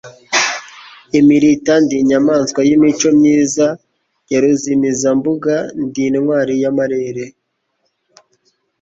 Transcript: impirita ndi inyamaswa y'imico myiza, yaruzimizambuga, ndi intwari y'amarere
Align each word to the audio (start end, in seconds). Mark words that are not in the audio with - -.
impirita 1.19 1.73
ndi 1.83 1.95
inyamaswa 2.03 2.59
y'imico 2.67 3.07
myiza, 3.17 3.67
yaruzimizambuga, 4.31 5.55
ndi 5.83 6.01
intwari 6.07 6.53
y'amarere 6.61 7.25